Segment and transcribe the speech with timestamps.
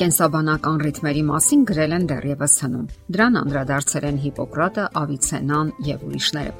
[0.00, 6.52] Կենսաբանական ռիթմերի մասին գրել են դեռևս հնում։ Դրան անդրադարձել են Հիպոկրատը, Ավիցենան եւ ուրիշները։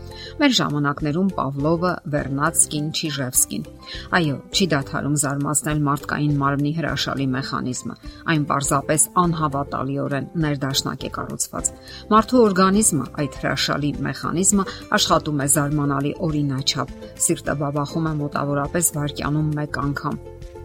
[0.42, 3.64] Մեր ժամանակներում Պավլովը, Վերնատսկին, Չիժևսկին։
[4.20, 7.96] Այո, չի դադարում զարմացնել մարդկային մարմնի հրաշալի մեխանիզմը։
[8.28, 11.72] Այն պարզապես անհավատալիորեն ներդաշնակ է կառուցված։
[12.12, 14.68] Մարդու օրգանիզմը, այդ հրաշալի մեխանիզմը
[15.00, 16.94] աշխատում է զարմանալի օրինաչափ։
[17.24, 20.20] Սիրտը բաբախում է մոտավորապես վայրկյանում 1 անգամ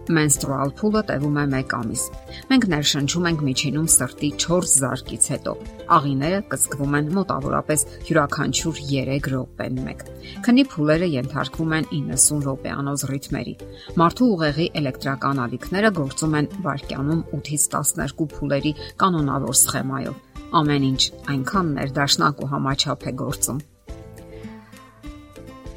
[0.06, 2.02] Մենստրուալ փուլը տևում է 1 ամիս։
[2.50, 5.54] Մենք ներշնչում ենք միջինում սրտի 4 զարկից հետո։
[5.96, 10.04] Աղիները կսկվում են մոտավորապես յուրաքանչյուր 3 րոպեն 1։
[10.46, 13.54] Քնի փուլերը ենթարկվում են 90 րոպեանոց ռիթմերի։
[14.02, 20.20] Մարդու ուղեղի էլեկտրական ալիքները գործում են վայրկյանում 8-ից 12 փուլերի կանոնավոր սխեմայով։
[20.56, 21.02] Ամեն ինչ
[21.34, 23.64] այնքան ներդաշնակ ու համաչափ է գործում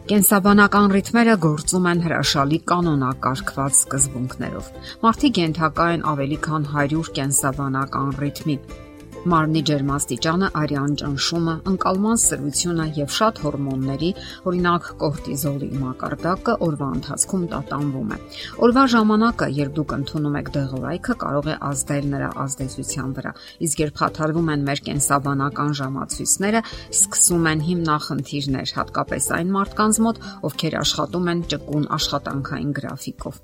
[0.10, 4.70] Կենսաբանական ռիթմերը գործում են հրաշալի կանոնակարգված սկզբունքներով։
[5.04, 8.56] Մարդիկ ենթակա են ավելի քան 100 կենսաբանական ռիթմի,
[9.28, 14.12] մարմնի ջերմաստիճանը, արյան ճնշումը, ընկալման սրությունը եւ շատ հորմոնների,
[14.48, 18.20] օրինակ կորտիզոլի մակարդակը օրվա ընթացքում տատանվում է։
[18.64, 23.34] Օրվա ժամանակը, երբ դուք ընդունում եք դեղորայքը, կարող է ազդել նրա ազդեցության վրա։
[23.68, 26.64] Իսկ երբ խաթարվում են մեր կենսաբանական ժամացույցները,
[26.96, 33.44] սկսում են հիմնախնդիրներ, հատկապես այն մարդկանց մոտ, ովքեր աշխատում են ճկուն աշխատանքային գրաֆիկով։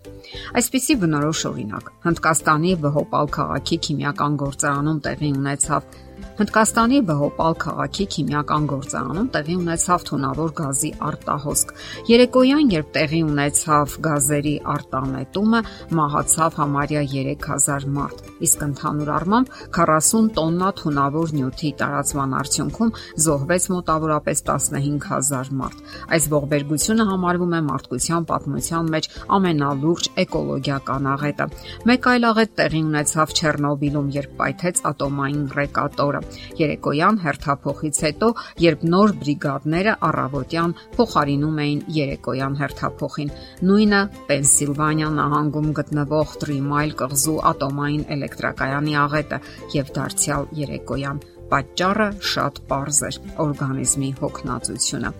[0.55, 1.91] Այսպիսի բնորոշ օրինակ.
[2.05, 6.04] Հնդկաստանի Բհոպալ քաղաքի քիմիական գործարանում տեղի ունեցած ունեցավ
[6.35, 11.69] Հնդկաստանի Բհոպալ քաղաքի քիմիական գործարանում տեղի ունեցավ թունավոր գազի արտահոսք։
[12.09, 15.61] Երեկոյան, երբ տեղի ունեցավ գազերի արտանետումը,
[15.99, 22.91] մահացավ համարյա 3000 մարդ, իսկ ընդհանուր առմամբ 40 տոննա թունավոր նյութի տարածման արդյունքում
[23.25, 31.49] զոհվեց մոտավորապես 15000 մարդ։ Այս ողբերգությունը համարվում է մարդկության պատմության մեջ ամենալուրջ էկոլոգիական աղետը։
[31.95, 36.24] Մեկ այլ աղետ տեղի ունեցավ Չեռնոբիլում, երբ պայթեց ատոմային ռեկատորը։
[36.59, 38.29] Երեկոյան հերթափոխից հետո,
[38.65, 43.31] երբ նոր բրիգադները առավոտյան փոխարինում էին երեկոյան հերթափոխին,
[43.69, 49.41] նույնը Պենսիլվանիա նահանգում գտնվող Տրիմայլ կղզու ատոմային էլեկտրակայանի աղետը
[49.75, 55.11] եւ դարձյալ երեկոյան պատճառը շատ པարզ էր օրգանիզմի հոգնածությունը։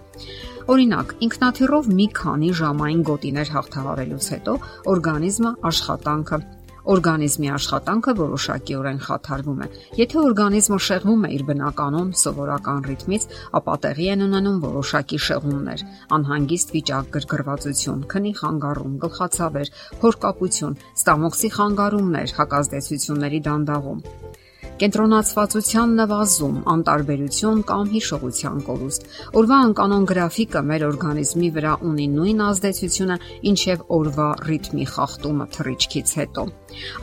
[0.74, 4.56] Օրինակ, ինքնաթիռով մի քանի ժամային գոտիներ հաղթահարելուց հետո
[4.96, 6.40] օրգանիզմը աշխատանքը
[6.94, 9.70] օրգանիզմի աշխատանքը որոշակիորեն խաթարվում է։
[10.00, 13.28] Եթե օրգանիզմը շեղվում է իր բնականon սովորական ռիթմից,
[13.60, 15.86] ապա տեղի են ունենում որոշակի շեղումներ՝
[16.20, 19.74] անհանգիստ վիճակ, գրգռվածություն, քնի խանգարում, գլխացավեր,
[20.06, 24.06] փորկապություն, ստամոքսի խանգարումներ, հակազդեցությունների դանդաղում
[24.82, 29.06] կենտրոնացվածության նվազում, անտարբերություն կամ հիշողության կորուստ։
[29.40, 33.18] Օրվա անկանոն գրաֆիկը մեր օրգանիզմի վրա ունի նույն ազդեցությունը,
[33.56, 36.46] ինչև օրվա ռիթմի խախտումը թռիչքից հետո։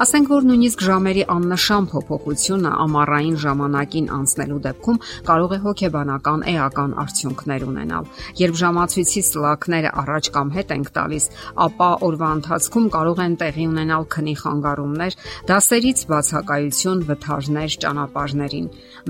[0.05, 7.65] Ասենք որ նույնիսկ ժամերի աննշան փոփոխությունը ամառային ժամանակին անցնելու դեպքում կարող է հոգեբանական էական արդյունքներ
[7.73, 8.11] ունենալ։
[8.43, 11.29] Երբ ժամացույցի սլակները առաջ կամ հետ ենք տալիս,
[11.73, 15.19] ապա օրվա ընթացքում կարող են տեղի ունենալ քնի խանգարումներ,
[15.49, 18.67] դասերից բացակայություն, վթարներ ճանապարհներին։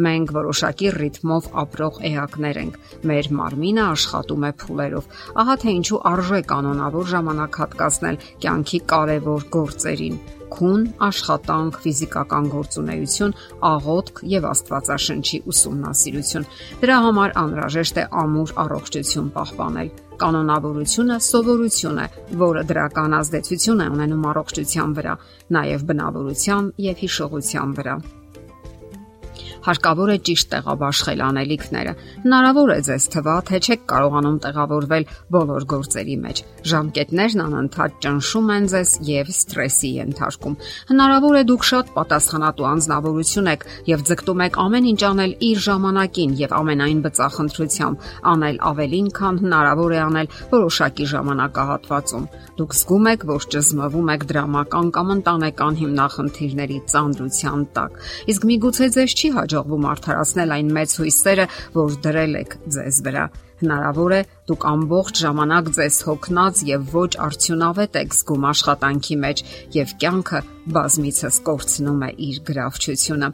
[0.06, 2.78] Մենք որոշակի ռիթմով ապրող էակներ ենք։
[3.12, 5.10] Մեր մարմինը աշխատում է փուլերով։
[5.42, 13.34] Ահա թե ինչու արժե կանոնավոր ժամանակ հատկացնել կյանքի կարևոր գործերին քուն, աշխատանք, ֆիզիկական գործունեություն,
[13.68, 16.48] աղոթք եւ Աստվածաշնչի ուսումնասիրություն։
[16.84, 19.92] Դրա համար անհրաժեշտ է ամուր առողջություն պահպանել։
[20.22, 22.08] Կանոնավորությունը սովորություն է,
[22.46, 25.14] որը դրական ազդեցություն է ունենում առողջության վրա,
[25.58, 27.96] նաև բնավորության եւ հիշողության վրա
[29.66, 31.92] հարկավոր է ճիշտ տեղաբաշխել անելիքները։
[32.22, 35.04] Հնարավոր է ձեզ թվա, թե չեք կարողանում տեղավորվել
[35.36, 36.42] բոլոր գործերի մեջ։
[36.72, 40.56] Ժամկետներն անընդհատ ճնշում են ձեզ եւ սթրեսի ենթարկում։
[40.90, 46.36] Հնարավոր է դուք շատ պատասխանատու անznավորություն եք եւ ձգտում եք ամեն ինչ անել իր ժամանակին
[46.42, 52.26] եւ ամենայն բծախնդրությամբ, անել ավելին, քան հնարավոր է անել որոշակի ժամանակահատվածում։
[52.62, 58.00] Դուք զգում եք, որ ճզմվում եք դրամական կամ ընտանեկան հիմնախնդիրների ծանրության տակ։
[58.32, 61.44] Իսկ միգուցե ձեզ չի հաջողվում հաջողվում արդարացնել այն մեծ հույսերը,
[61.76, 63.24] որ դրել եք ձեզ վրա։
[63.62, 69.44] Հնարավոր է դուք ամբողջ ժամանակ ձեզ հոգնած եւ ոչ արդյունավետ եք զգում աշխատանքի մեջ
[69.78, 73.28] եւ կյանքը բազմիցս կորցնում է իր գրավչությունը։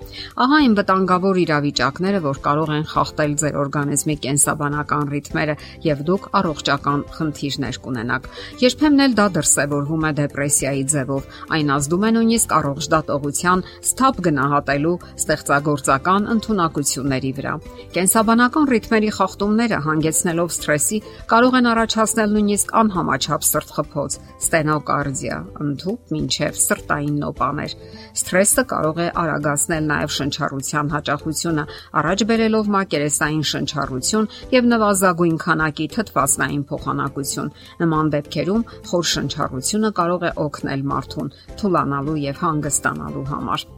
[0.44, 7.02] Ահա այն վտանգավոր իրավիճակները, որ կարող են խախտել ձեր օրգանիզմի կենսաբանական ռիթմերը եւ դուք առողջական
[7.18, 8.28] խնդիրներ կունենաք։
[8.64, 11.28] Երբեմն էլ դա դրսևորվում է դեպրեսիայի ձևով։
[11.58, 17.54] Այն ազդում է նույնիսկ առողջ դատողության սթափ գնահատելու ստեղծագործական ընդունակությունների վրա։
[17.98, 20.97] Կենսաբանական ռիթմերի խախտումները հանգեցնելով սթրեսի
[21.30, 27.74] կարող են առաջացնել նույնիսկ անհամաչափ սրտխփոց, ստենոկարդիա, ընդհուպ մինչև սրտային նոպաներ։
[28.18, 31.64] Սթրեսը կարող է արագացնել նաև շնչառության հաճախությունը,
[32.02, 37.52] առաջ բերելով մակերեսային շնչառություն եւ նվազագույն քանակի թթվածնային փոխանակություն։
[37.84, 43.70] Նման դեպքերում խոր շնչառությունը կարող է օգնել մարդուն թուլանալու եւ հանգստանալու համար։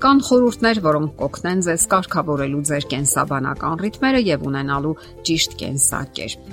[0.00, 4.92] Կան խորհուրդներ, որոնք կօգնեն ձեզ կարգավորելու ձեր կենսաբանական ռիթմերը եւ ունենալու
[5.28, 6.46] ճիշտ կենսակերպ։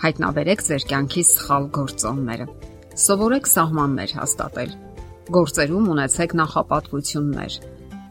[0.00, 2.48] Հայտնաբերեք ձեր կյանքի սխալ գործոնները։
[3.04, 4.74] Սովորեք սահմաններ հաստատել։
[5.36, 7.60] Գործերում ունեցեք նախապատվություններ։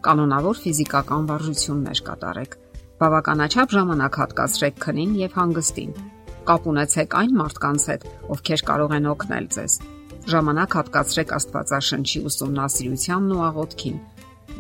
[0.06, 2.58] Կանոնավոր ֆիզիկական վարժություններ կատարեք։
[3.02, 6.02] Բավականաչափ ժամանակ հատկացրեք քնին եւ հանգստին։
[6.46, 9.82] Կապ ունեցեք այն մարդկանց հետ, ովքեր կարող են օգնել ձեզ
[10.30, 13.96] ժամանակ հատկացրեք Աստվածաշնչի ուսումնասիրությանն ու աղոթքին։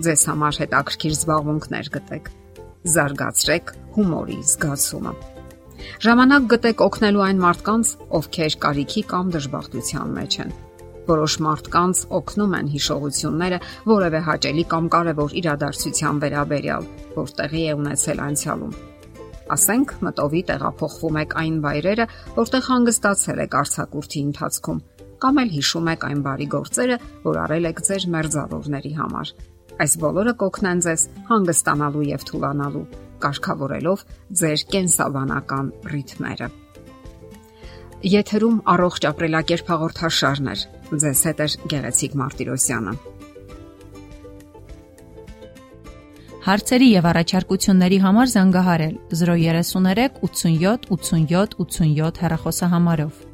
[0.06, 2.30] Ձեզ համար հետաքրքիր զբաղմունքներ գտեք։
[2.94, 5.14] Զարգացրեք հումորի զգացումը։
[6.06, 10.54] Ժամանակ գտեք օգնելու այն մարդկանց, ովքեր կարիքի կամ դժբախտության մեջ են։
[11.10, 16.88] Որոշ մարդկանց օգնում են հիշողությունները որևէ հաճելի կամ կարևոր իրադարձության վերաբերյալ,
[17.18, 18.78] որ տեղի է ունեցել անցյալում
[19.50, 22.06] ասենք մտովի տեղափոխվում եք այն վայրերը,
[22.36, 24.82] որտեղ հանգստացել եք արցակուրտի ընթացքում
[25.24, 29.34] կամ էլ հիշում եք այն բարի գործերը, որ արել եք ձեր մերձավորների համար։
[29.80, 32.88] Այս բոլորը կօգնեն ձեզ հանգստանալու եւ թուլանալու,
[33.24, 34.04] կարգավորելով
[34.40, 36.50] ձեր կենսաբանական ռիթմերը։
[38.00, 40.58] Եթերում առողջ ապրելակերպ հաղորդաշարն է։
[41.04, 42.94] Ձեզ հետ է Գեղեցիկ Մարտիրոսյանը։
[46.50, 53.29] Հարցերի եւ առաջարկությունների համար զանգահարել 033 87 87 87 հեռախոսահամարով։